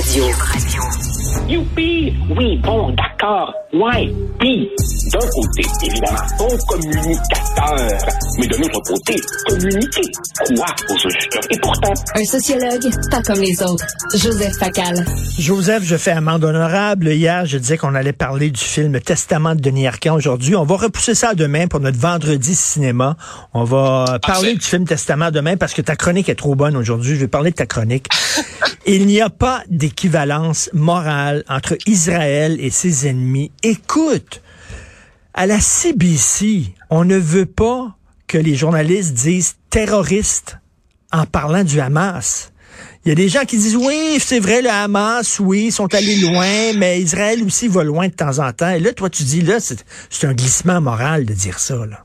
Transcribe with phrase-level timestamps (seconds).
[0.00, 0.24] Radio.
[1.46, 2.14] Youpi!
[2.34, 3.52] Oui, bon, d'accord.
[3.74, 4.10] Ouais.
[4.38, 4.70] Puis,
[5.12, 7.98] d'un côté, évidemment, bon communicateur.
[8.38, 9.16] Mais de l'autre côté,
[9.46, 10.00] communiquer.
[10.56, 11.42] Quoi aux auditeurs?
[11.50, 13.84] Et pourtant, Un sociologue, pas comme les autres.
[14.14, 15.04] Joseph Facal.
[15.38, 17.08] Joseph, je fais amende honorable.
[17.08, 20.56] Hier, je disais qu'on allait parler du film Testament de Denis Arcand aujourd'hui.
[20.56, 23.16] On va repousser ça à demain pour notre vendredi cinéma.
[23.52, 27.16] On va parler du film Testament demain parce que ta chronique est trop bonne aujourd'hui.
[27.16, 28.06] Je vais parler de ta chronique.
[28.86, 33.52] Il n'y a pas d'équivalence morale entre Israël et ses ennemis.
[33.62, 34.40] Écoute,
[35.34, 37.96] à la CBC, on ne veut pas
[38.26, 40.58] que les journalistes disent terroristes
[41.12, 42.52] en parlant du Hamas.
[43.04, 45.92] Il y a des gens qui disent oui, c'est vrai, le Hamas, oui, ils sont
[45.94, 48.70] allés loin, mais Israël aussi va loin de temps en temps.
[48.70, 52.04] Et là, toi, tu dis, là, c'est un glissement moral de dire ça, là.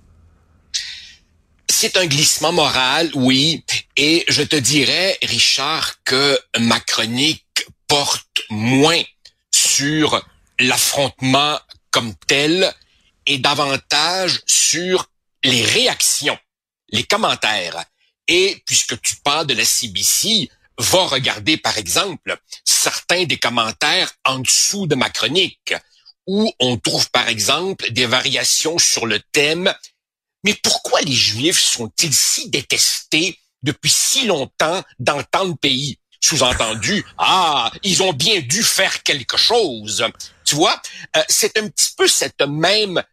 [1.77, 3.65] C'est un glissement moral, oui.
[3.97, 9.03] Et je te dirais, Richard, que ma chronique porte moins
[9.53, 10.25] sur
[10.57, 11.59] l'affrontement
[11.91, 12.73] comme tel
[13.25, 15.09] et davantage sur
[15.43, 16.39] les réactions,
[16.91, 17.83] les commentaires.
[18.29, 24.39] Et puisque tu parles de la CBC, va regarder par exemple certains des commentaires en
[24.39, 25.73] dessous de ma chronique,
[26.25, 29.75] où on trouve par exemple des variations sur le thème
[30.45, 35.97] mais pourquoi les Juifs sont-ils si détestés depuis si longtemps dans tant de pays?
[36.21, 40.05] Sous-entendu, ah, ils ont bien dû faire quelque chose.
[40.43, 40.79] Tu vois,
[41.17, 43.03] euh, c'est un petit peu cette même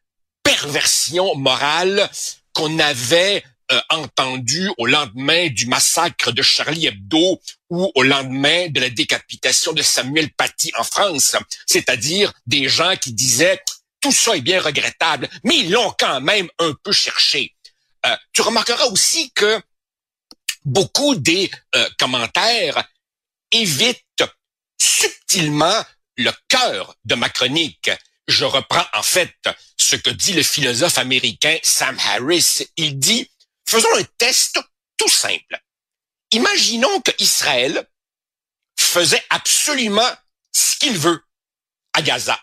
[0.43, 2.09] perversion morale
[2.53, 8.81] qu'on avait euh, entendue au lendemain du massacre de Charlie Hebdo ou au lendemain de
[8.81, 13.63] la décapitation de Samuel Paty en France, c'est-à-dire des gens qui disaient
[14.03, 17.57] tout ça est bien regrettable, mais ils l'ont quand même un peu cherché.
[18.05, 19.63] Euh, tu remarqueras aussi que
[20.65, 22.85] beaucoup des euh, commentaires
[23.53, 24.25] évitent
[24.79, 25.85] subtilement
[26.17, 27.91] le cœur de ma chronique.
[28.27, 29.35] Je reprends en fait
[29.77, 32.67] ce que dit le philosophe américain Sam Harris.
[32.77, 33.31] Il dit,
[33.67, 34.59] faisons un test
[34.97, 35.61] tout simple.
[36.33, 37.89] Imaginons que Israël
[38.79, 40.11] faisait absolument
[40.53, 41.23] ce qu'il veut
[41.93, 42.41] à Gaza.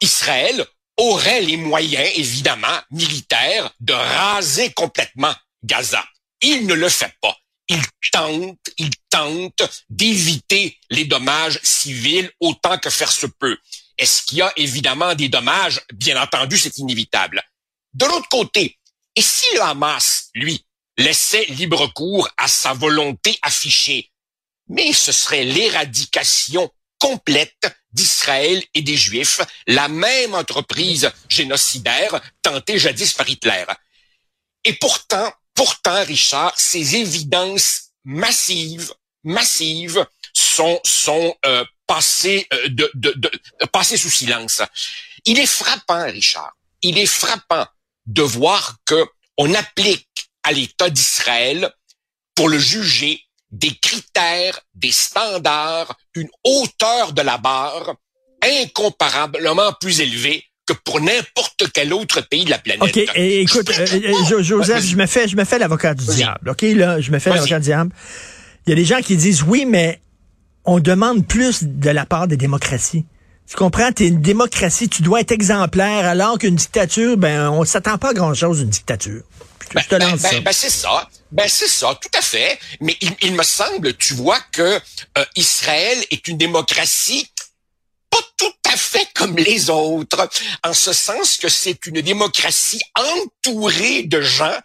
[0.00, 0.64] Israël
[0.96, 6.04] aurait les moyens, évidemment, militaires, de raser complètement Gaza.
[6.40, 7.36] Il ne le fait pas.
[7.68, 13.56] Il tente, il tente d'éviter les dommages civils autant que faire se peut.
[13.96, 15.80] Est-ce qu'il y a évidemment des dommages?
[15.92, 17.42] Bien entendu, c'est inévitable.
[17.94, 18.78] De l'autre côté,
[19.14, 20.64] et si le Hamas, lui,
[20.96, 24.10] laissait libre cours à sa volonté affichée,
[24.68, 33.12] mais ce serait l'éradication complète d'Israël et des Juifs, la même entreprise génocidaire tentée jadis
[33.14, 33.64] par Hitler.
[34.64, 38.92] Et pourtant, pourtant, Richard, ces évidences massives,
[39.24, 43.30] massives, sont sont euh, passées euh, de, de, de
[43.72, 44.62] passées sous silence.
[45.24, 46.54] Il est frappant, Richard.
[46.82, 47.66] Il est frappant
[48.06, 49.04] de voir que
[49.36, 51.72] on applique à l'État d'Israël
[52.34, 57.96] pour le juger des critères, des standards, une hauteur de la barre
[58.42, 62.82] incomparablement plus élevée que pour n'importe quel autre pays de la planète.
[62.82, 66.50] OK, et écoute, euh, euh, Joseph, je me fais, je me fais l'avocat du diable.
[66.50, 67.92] OK, là, je me fais l'avocat du diable.
[68.66, 70.00] Il y a des gens qui disent oui, mais
[70.64, 73.04] on demande plus de la part des démocraties.
[73.48, 73.90] Tu comprends?
[73.90, 78.14] T'es une démocratie, tu dois être exemplaire, alors qu'une dictature, ben, on s'attend pas à
[78.14, 79.22] grand-chose d'une dictature.
[79.74, 81.08] Ben, ben, ben, ben, c'est ça.
[81.30, 82.58] Ben c'est ça, tout à fait.
[82.80, 84.80] Mais il, il me semble, tu vois, que
[85.18, 87.30] euh, Israël est une démocratie
[88.10, 90.28] pas tout à fait comme les autres,
[90.64, 94.58] en ce sens que c'est une démocratie entourée de gens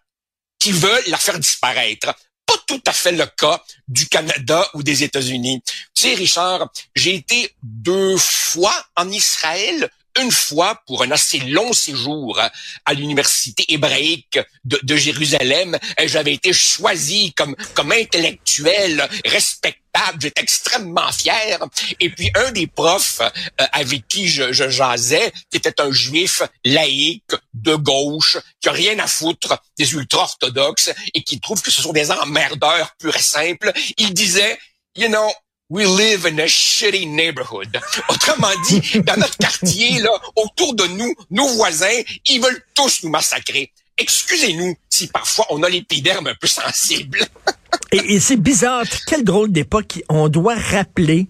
[0.60, 2.14] qui veulent la faire disparaître.
[2.46, 5.62] Pas tout à fait le cas du Canada ou des États-Unis.
[5.96, 9.90] Tu sais, Richard, j'ai été deux fois en Israël,
[10.22, 12.40] une fois pour un assez long séjour
[12.86, 15.78] à l'université hébraïque de, Jérusalem.
[16.06, 20.20] J'avais été choisi comme, comme intellectuel respectable.
[20.20, 21.59] J'étais extrêmement fier.
[22.00, 26.41] Et puis un des profs euh, avec qui je, je jasais, qui était un juif
[26.66, 31.82] laïque, de gauche, qui a rien à foutre des ultra-orthodoxes et qui trouve que ce
[31.82, 34.58] sont des emmerdeurs purs et simples, il disait,
[34.96, 35.32] you know,
[35.70, 37.76] We live in a shitty neighborhood.
[38.09, 43.09] Autrement dit, dans notre quartier, là, autour de nous, nos voisins, ils veulent tous nous
[43.09, 43.72] massacrer.
[43.97, 47.17] Excusez-nous si parfois on a l'épiderme un peu sensible.
[47.91, 50.03] et, et c'est bizarre, quelle drôle d'époque.
[50.08, 51.28] On doit rappeler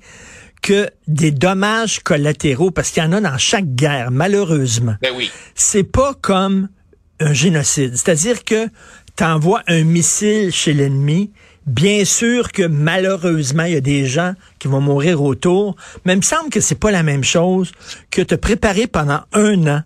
[0.62, 4.96] que des dommages collatéraux, parce qu'il y en a dans chaque guerre, malheureusement.
[5.02, 5.32] Ben oui.
[5.54, 6.68] C'est pas comme
[7.22, 7.96] un génocide.
[7.96, 8.68] C'est-à-dire que
[9.16, 11.32] t'envoies un missile chez l'ennemi,
[11.66, 15.76] Bien sûr que malheureusement, il y a des gens qui vont mourir autour,
[16.06, 17.72] mais il me semble que c'est pas la même chose
[18.12, 19.82] que te préparer pendant un an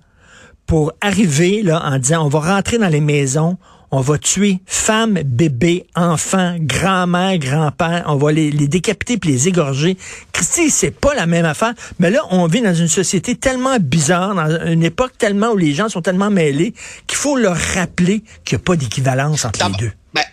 [0.65, 3.57] pour arriver là en disant on va rentrer dans les maisons,
[3.91, 9.97] on va tuer femmes, bébés, enfants, grand-mère, grand-père, on va les, décapiter puis les égorger.
[10.31, 11.73] Christy, c'est pas la même affaire.
[11.97, 15.73] Mais là, on vit dans une société tellement bizarre, dans une époque tellement où les
[15.73, 16.73] gens sont tellement mêlés,
[17.07, 19.91] qu'il faut leur rappeler qu'il n'y a pas d'équivalence entre les deux.
[20.13, 20.23] Ben,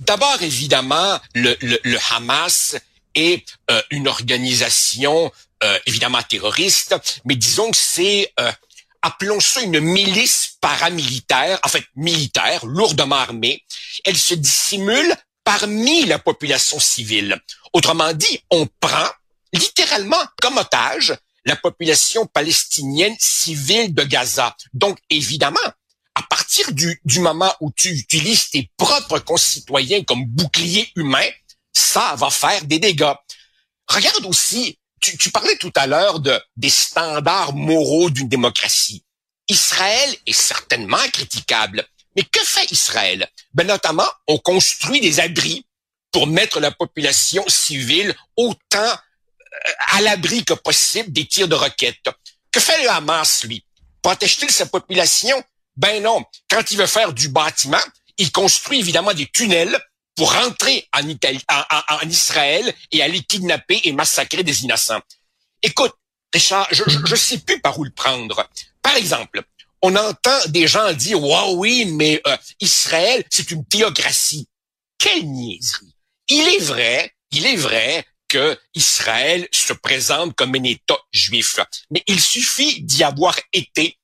[0.00, 2.76] d'abord, évidemment, le, Hamas
[3.14, 5.30] est euh, une organisation
[5.62, 8.50] euh, évidemment terroriste, mais disons que c'est euh,
[9.02, 13.62] appelons ça une milice paramilitaire, en fait militaire, lourdement armée.
[14.04, 15.14] Elle se dissimule
[15.44, 17.40] parmi la population civile.
[17.72, 19.08] Autrement dit, on prend
[19.52, 21.14] littéralement comme otage
[21.44, 24.56] la population palestinienne civile de Gaza.
[24.72, 25.60] Donc, évidemment,
[26.24, 31.28] partir du, moment où tu utilises tes propres concitoyens comme bouclier humain,
[31.72, 33.14] ça va faire des dégâts.
[33.88, 34.78] Regarde aussi
[35.12, 39.04] tu, parlais tout à l'heure de, des standards moraux d'une démocratie.
[39.48, 41.84] Israël est certainement critiquable.
[42.16, 43.28] Mais que fait Israël?
[43.52, 45.66] Ben, notamment, on construit des abris
[46.12, 52.08] pour mettre la population civile autant euh, à l'abri que possible des tirs de roquettes.
[52.52, 53.64] Que fait le Hamas, lui?
[54.00, 55.42] Protège-t-il sa population?
[55.76, 56.24] Ben non.
[56.48, 57.82] Quand il veut faire du bâtiment,
[58.18, 59.78] il construit évidemment des tunnels
[60.16, 65.02] pour rentrer en, Israël et aller kidnapper et massacrer des innocents.
[65.62, 65.92] Écoute,
[66.32, 68.48] Richard, je ne sais plus par où le prendre.
[68.82, 69.42] Par exemple,
[69.82, 74.48] on entend des gens dire, wow, oui, mais euh, Israël, c'est une théocratie.
[74.98, 75.94] Quelle niaiserie.
[76.28, 81.60] Il est vrai, il est vrai que Israël se présente comme un État juif,
[81.90, 83.98] mais il suffit d'y avoir été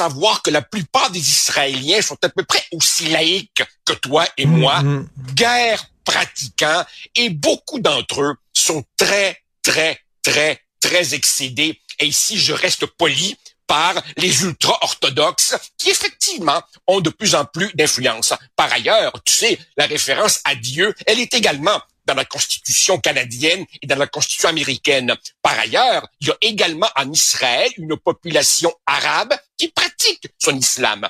[0.00, 4.46] savoir que la plupart des Israéliens sont à peu près aussi laïcs que toi et
[4.46, 5.08] mm, moi, mm.
[5.34, 6.84] guerre pratiquants,
[7.16, 11.78] et beaucoup d'entre eux sont très, très, très, très excédés.
[11.98, 13.36] Et ici, je reste poli
[13.66, 18.32] par les ultra-orthodoxes qui effectivement ont de plus en plus d'influence.
[18.56, 23.64] Par ailleurs, tu sais, la référence à Dieu, elle est également dans la Constitution canadienne
[23.82, 25.14] et dans la Constitution américaine.
[25.42, 31.06] Par ailleurs, il y a également en Israël une population arabe qui pratique son islam.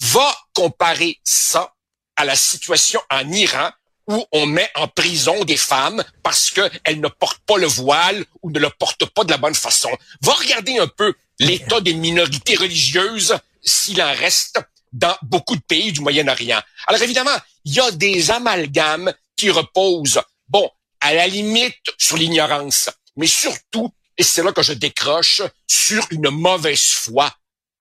[0.00, 1.72] Va comparer ça
[2.16, 3.70] à la situation en Iran
[4.08, 8.50] où on met en prison des femmes parce qu'elles ne portent pas le voile ou
[8.50, 9.90] ne le portent pas de la bonne façon.
[10.20, 14.58] Va regarder un peu l'état des minorités religieuses s'il en reste
[14.92, 16.60] dans beaucoup de pays du Moyen-Orient.
[16.88, 20.68] Alors évidemment, il y a des amalgames qui reposent Bon,
[21.00, 26.30] à la limite sur l'ignorance, mais surtout, et c'est là que je décroche, sur une
[26.30, 27.32] mauvaise foi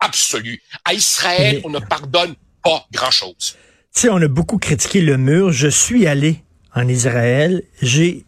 [0.02, 0.62] absolue.
[0.84, 3.58] À Israël, on ne pardonne pas grand-chose.
[3.94, 5.52] Tu sais, on a beaucoup critiqué le mur.
[5.52, 6.44] Je suis allé
[6.76, 7.64] en Israël.
[7.82, 8.26] J'ai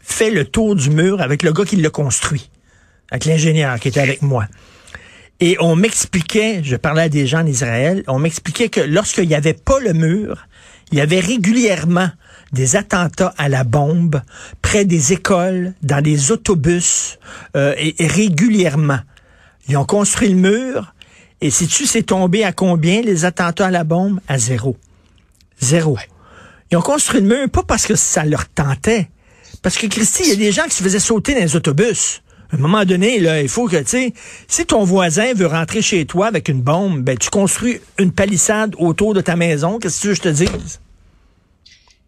[0.00, 2.50] fait le tour du mur avec le gars qui l'a construit,
[3.10, 4.46] avec l'ingénieur qui était avec moi.
[5.40, 9.34] Et on m'expliquait, je parlais à des gens en Israël, on m'expliquait que lorsqu'il n'y
[9.34, 10.46] avait pas le mur,
[10.92, 12.10] il y avait régulièrement
[12.52, 14.20] des attentats à la bombe
[14.60, 17.18] près des écoles, dans des autobus,
[17.56, 18.98] euh, et, régulièrement.
[19.68, 20.92] Ils ont construit le mur,
[21.40, 24.20] et si tu sais tombé à combien les attentats à la bombe?
[24.28, 24.76] À zéro.
[25.60, 25.98] Zéro.
[26.70, 29.10] Ils ont construit le mur pas parce que ça leur tentait.
[29.62, 32.22] Parce que, Christy, il y a des gens qui se faisaient sauter dans les autobus.
[32.52, 34.14] À un moment donné, là, il faut que, tu sais,
[34.48, 38.74] si ton voisin veut rentrer chez toi avec une bombe, ben, tu construis une palissade
[38.78, 39.78] autour de ta maison.
[39.78, 40.80] Qu'est-ce que tu veux que je te dise?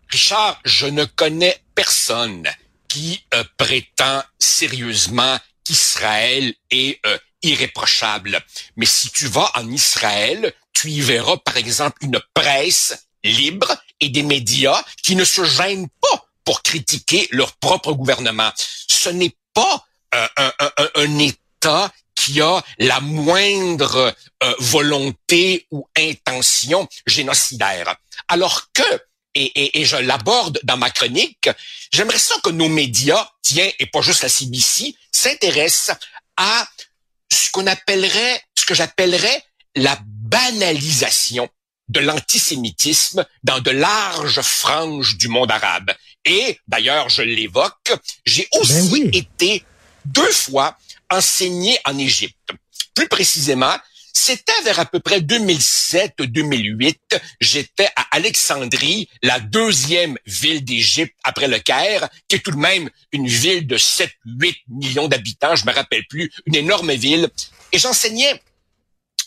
[0.09, 2.47] Richard, je ne connais personne
[2.89, 8.41] qui euh, prétend sérieusement qu'Israël est euh, irréprochable.
[8.77, 14.09] Mais si tu vas en Israël, tu y verras par exemple une presse libre et
[14.09, 18.51] des médias qui ne se gênent pas pour critiquer leur propre gouvernement.
[18.57, 20.27] Ce n'est pas euh,
[20.97, 24.15] un, État qui a la moindre
[24.59, 27.97] volonté ou intention génocidaire.
[28.29, 28.83] Alors que
[29.35, 31.49] et, et, je l'aborde dans ma chronique,
[31.91, 35.97] j'aimerais ça que nos médias, tiens, et pas juste la CBC, s'intéressent
[36.37, 36.67] à
[37.33, 39.43] ce qu'on appellerait, ce que j'appellerais
[39.75, 41.49] la banalisation
[41.89, 45.93] de l'antisémitisme dans de larges franges du monde arabe.
[46.25, 47.93] Et d'ailleurs, je l'évoque,
[48.25, 49.65] j'ai ben aussi été
[50.05, 50.77] deux fois
[51.11, 52.51] enseigné en Égypte.
[52.95, 53.77] Plus précisément,
[54.13, 56.97] c'était vers à peu près 2007-2008.
[57.41, 62.91] J'étais à Alexandrie, la deuxième ville d'Égypte après le Caire, qui est tout de même
[63.13, 64.09] une ville de 7-8
[64.69, 67.29] millions d'habitants, je me rappelle plus, une énorme ville.
[67.73, 68.41] Et j'enseignais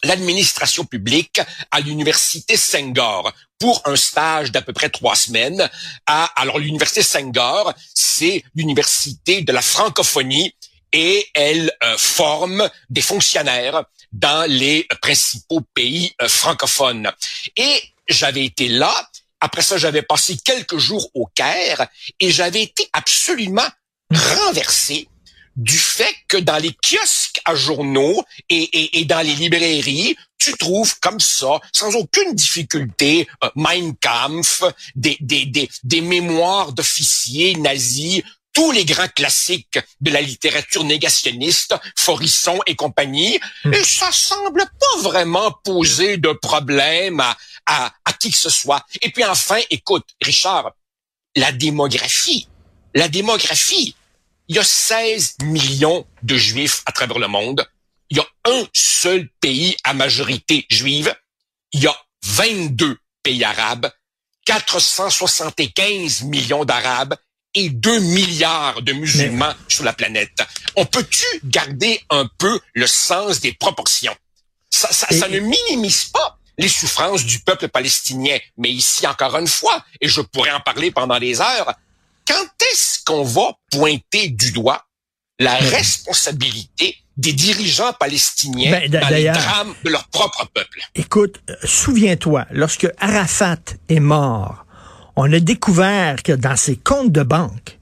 [0.03, 5.69] l'administration publique à l'université Senghor pour un stage d'à peu près trois semaines.
[6.05, 10.53] À, alors l'université Senghor, c'est l'université de la francophonie
[10.91, 13.83] et elle euh, forme des fonctionnaires
[14.15, 17.11] dans les principaux pays euh, francophones.
[17.57, 19.09] Et j'avais été là.
[19.41, 21.87] Après ça, j'avais passé quelques jours au Caire
[22.19, 23.67] et j'avais été absolument
[24.11, 25.09] renversé
[25.57, 31.19] du fait que dans les kiosques à journaux et, dans les librairies, tu trouves comme
[31.19, 34.63] ça, sans aucune difficulté, euh, Mein Kampf,
[34.95, 38.21] des mémoires d'officiers nazis,
[38.55, 43.73] tous les grands classiques de la littérature négationniste, Forisson et compagnie, hmm.
[43.73, 48.83] et ça semble pas vraiment poser de problème à, à, à qui que ce soit.
[49.01, 50.71] Et puis enfin, écoute, Richard,
[51.35, 52.47] la démographie,
[52.95, 53.93] la démographie,
[54.47, 57.67] il y a 16 millions de juifs à travers le monde.
[58.09, 61.13] Il y a un seul pays à majorité juive.
[61.73, 63.91] Il y a 22 pays arabes,
[64.45, 67.15] 475 millions d'arabes
[67.55, 70.43] et 2 milliards de musulmans sur la planète.
[70.75, 74.15] On peut-tu garder un peu le sens des proportions?
[74.69, 78.37] Ça, ça, ça ne minimise pas les souffrances du peuple palestinien.
[78.57, 81.73] Mais ici, encore une fois, et je pourrais en parler pendant des heures,
[82.27, 84.85] quand est-ce qu'on va pointer du doigt
[85.39, 90.79] la responsabilité des dirigeants palestiniens ben, dans les drames de leur propre peuple?
[90.95, 93.57] Écoute, euh, souviens-toi, lorsque Arafat
[93.89, 94.64] est mort,
[95.15, 97.79] on a découvert que dans ses comptes de banque,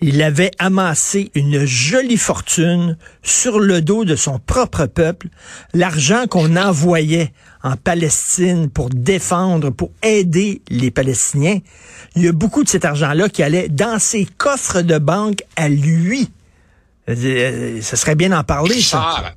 [0.00, 5.28] il avait amassé une jolie fortune sur le dos de son propre peuple,
[5.72, 11.58] l'argent qu'on envoyait en Palestine pour défendre, pour aider les Palestiniens.
[12.14, 15.68] Il y a beaucoup de cet argent-là qui allait dans ses coffres de banque à
[15.68, 16.30] lui.
[17.08, 19.34] Euh, ça serait bien d'en parler, Richard, ça.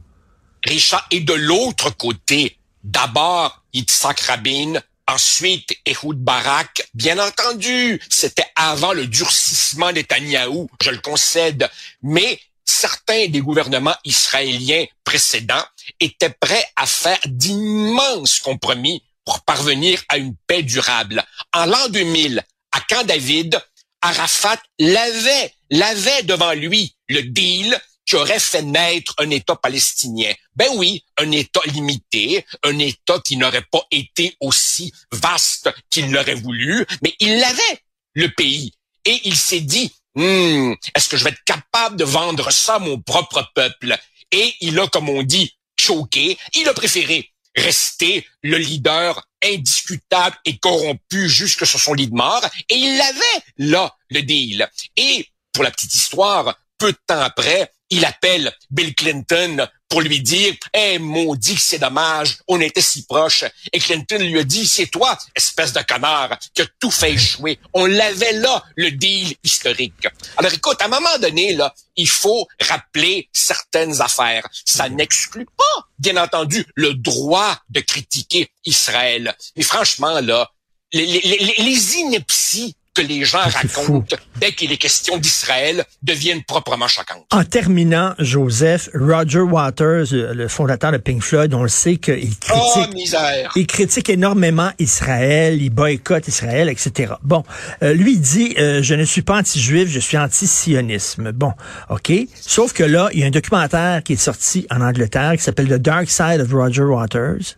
[0.65, 4.73] Richard, et de l'autre côté, d'abord Yitzhak Rabin,
[5.09, 11.67] Ensuite, Ehud Barak, bien entendu, c'était avant le durcissement Netanyahou, je le concède,
[12.03, 15.65] mais certains des gouvernements israéliens précédents
[15.99, 21.23] étaient prêts à faire d'immenses compromis pour parvenir à une paix durable.
[21.53, 23.59] En l'an 2000, à Camp David,
[24.03, 30.33] Arafat l'avait, l'avait devant lui, le deal qui fait naître un État palestinien.
[30.55, 36.35] Ben oui, un État limité, un État qui n'aurait pas été aussi vaste qu'il l'aurait
[36.35, 38.73] voulu, mais il l'avait, le pays.
[39.05, 42.79] Et il s'est dit, hmm, est-ce que je vais être capable de vendre ça à
[42.79, 43.95] mon propre peuple?
[44.31, 46.37] Et il a, comme on dit, choqué.
[46.55, 52.45] Il a préféré rester le leader indiscutable et corrompu jusque sur son lit de mort.
[52.69, 54.69] Et il avait là le deal.
[54.97, 60.21] Et pour la petite histoire, peu de temps après, il appelle Bill Clinton pour lui
[60.21, 63.43] dire Eh maudit que c'est dommage, on était si proches.
[63.73, 67.59] Et Clinton lui a dit C'est toi, espèce de connard, qui a tout fait échouer.
[67.73, 70.07] On l'avait là, le deal historique.
[70.37, 74.47] Alors écoute, à un moment donné, là, il faut rappeler certaines affaires.
[74.65, 79.35] Ça n'exclut pas, bien entendu, le droit de critiquer Israël.
[79.57, 80.49] Mais franchement, là,
[80.93, 86.43] les, les, les, les inepties que les gens racontent dès qu'il est question d'Israël deviennent
[86.43, 87.25] proprement choquantes.
[87.31, 92.37] En terminant, Joseph, Roger Waters, euh, le fondateur de Pink Floyd, on le sait qu'il
[92.37, 97.13] critique, oh, il critique énormément Israël, il boycotte Israël, etc.
[97.23, 97.43] Bon,
[97.83, 101.31] euh, lui dit, euh, je ne suis pas anti-juif, je suis anti-sionisme.
[101.31, 101.53] Bon,
[101.89, 102.11] ok.
[102.35, 105.67] Sauf que là, il y a un documentaire qui est sorti en Angleterre qui s'appelle
[105.67, 107.55] The Dark Side of Roger Waters,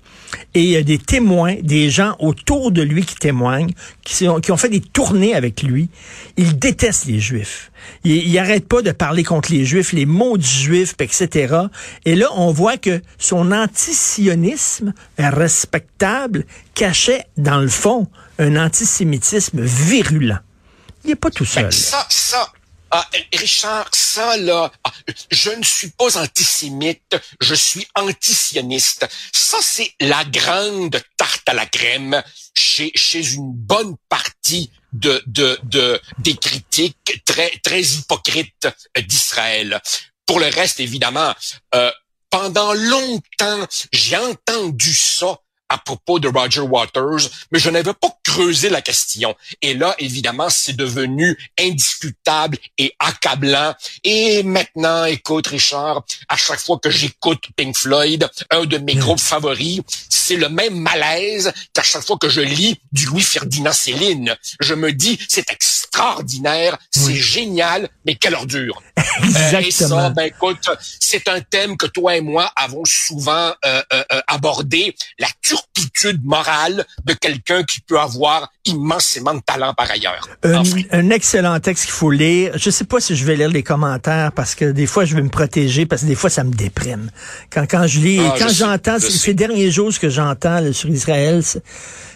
[0.54, 3.72] et il y a des témoins, des gens autour de lui qui témoignent,
[4.04, 5.90] qui, qui ont fait des tournées avec lui.
[6.38, 7.72] Il déteste les Juifs.
[8.04, 11.56] Il, il arrête pas de parler contre les Juifs, les mots du Juif, etc.
[12.06, 18.08] Et là, on voit que son antisionisme respectable cachait, dans le fond,
[18.40, 20.40] un antisémitisme virulent.
[21.04, 21.74] Il n'est pas tout ben, seul.
[21.74, 22.52] ça, ça,
[22.94, 24.92] ah, Richard, ça là, ah,
[25.32, 29.08] je ne suis pas antisémite, je suis antisioniste.
[29.32, 32.22] Ça, c'est la grande tarte à la crème
[32.54, 38.68] chez, chez une bonne partie de, de, de, des critiques très, très hypocrites
[39.08, 39.82] d'Israël.
[40.26, 41.34] Pour le reste, évidemment,
[41.76, 41.92] euh,
[42.30, 45.40] pendant longtemps, j'ai entendu ça
[45.70, 49.36] à propos de Roger Waters, mais je n'avais pas creuser la question.
[49.62, 53.74] Et là, évidemment, c'est devenu indiscutable et accablant.
[54.06, 59.20] Et maintenant, écoute, Richard, à chaque fois que j'écoute Pink Floyd, un de mes groupes
[59.20, 64.36] favoris, c'est le même malaise qu'à chaque fois que je lis du Louis Ferdinand Céline.
[64.62, 68.82] Je me dis, c'est extraordinaire, c'est génial, mais quelle ordure.
[69.24, 69.68] Exactement.
[69.68, 70.70] et ça, ben écoute,
[71.00, 76.86] c'est un thème que toi et moi avons souvent euh, euh, abordé, la turpitude morale
[77.04, 80.28] de quelqu'un qui peut avoir voir immensément de talent par ailleurs.
[80.44, 82.54] Un, un excellent texte qu'il faut lire.
[82.56, 85.22] Je sais pas si je vais lire les commentaires parce que des fois je vais
[85.22, 87.10] me protéger parce que des fois ça me déprime.
[87.52, 91.42] Quand quand je lis, ah, quand j'entends ces derniers jours ce que j'entends sur Israël,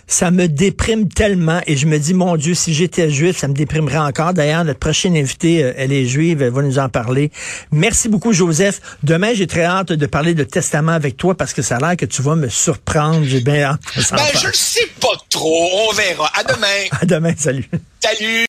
[0.07, 3.53] ça me déprime tellement et je me dis, mon Dieu, si j'étais juif, ça me
[3.53, 4.33] déprimerait encore.
[4.33, 7.31] D'ailleurs, notre prochaine invitée, euh, elle est juive, elle va nous en parler.
[7.71, 8.81] Merci beaucoup, Joseph.
[9.03, 11.97] Demain, j'ai très hâte de parler de testament avec toi parce que ça a l'air
[11.97, 13.23] que tu vas me surprendre.
[13.23, 13.81] J'ai bien hâte.
[14.11, 15.69] Ben, je ne sais pas trop.
[15.89, 16.31] On verra.
[16.37, 16.67] À demain.
[17.01, 17.33] à demain.
[17.37, 17.65] Salut.
[18.03, 18.43] Salut.